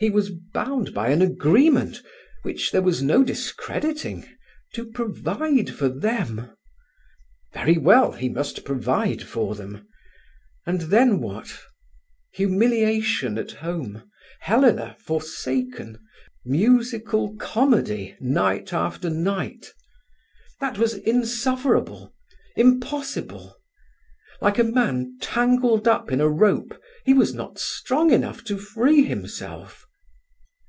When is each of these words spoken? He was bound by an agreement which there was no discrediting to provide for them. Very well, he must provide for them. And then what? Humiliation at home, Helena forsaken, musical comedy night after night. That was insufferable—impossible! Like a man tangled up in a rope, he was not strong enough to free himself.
He 0.00 0.08
was 0.08 0.30
bound 0.30 0.94
by 0.94 1.10
an 1.10 1.20
agreement 1.20 2.00
which 2.40 2.70
there 2.72 2.80
was 2.80 3.02
no 3.02 3.22
discrediting 3.22 4.26
to 4.72 4.86
provide 4.90 5.68
for 5.68 5.90
them. 5.90 6.50
Very 7.52 7.76
well, 7.76 8.12
he 8.12 8.30
must 8.30 8.64
provide 8.64 9.22
for 9.22 9.54
them. 9.54 9.86
And 10.64 10.80
then 10.80 11.20
what? 11.20 11.54
Humiliation 12.32 13.36
at 13.36 13.50
home, 13.52 14.10
Helena 14.40 14.96
forsaken, 15.00 15.98
musical 16.46 17.36
comedy 17.36 18.16
night 18.20 18.72
after 18.72 19.10
night. 19.10 19.70
That 20.62 20.78
was 20.78 20.94
insufferable—impossible! 20.94 23.54
Like 24.40 24.58
a 24.58 24.64
man 24.64 25.18
tangled 25.20 25.86
up 25.86 26.10
in 26.10 26.22
a 26.22 26.28
rope, 26.30 26.80
he 27.04 27.12
was 27.12 27.34
not 27.34 27.58
strong 27.58 28.10
enough 28.12 28.42
to 28.44 28.56
free 28.56 29.02
himself. 29.04 29.84